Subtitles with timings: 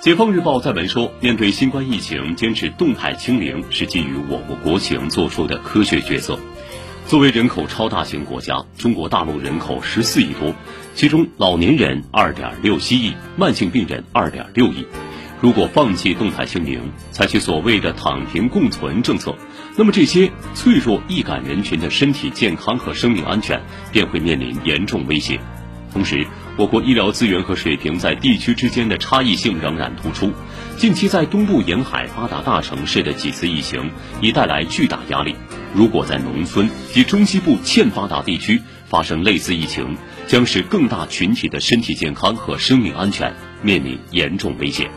[0.00, 6.38] 解放日报在文说，面对新冠疫情，坚持动态清零是基于我国国情做出的科学决策。
[7.06, 10.54] 作为人口超大型国家，中国大陆人口十四亿多，
[10.94, 14.86] 其中老年人二点六七亿，慢性病人二点六亿。
[15.42, 16.80] 如果放弃动态清零，
[17.10, 19.36] 采取所谓的躺平共存政策，
[19.76, 23.60] 那么这些脆弱易感人群的身体健康和生命安全
[23.92, 25.38] 便会面临严重威胁。
[25.92, 26.26] 同时，
[26.56, 30.32] 我国医疗资源和水平在地区之间的差异性仍然突出。
[30.76, 33.90] 近期在东部沿海发达大城市的几次疫情
[34.20, 35.34] 已带来巨大压力。
[35.74, 44.90] 如果在农村及中西部欠发达地区发生类似疫情，将使更大群体的身体健康和生命安全面临严重威胁。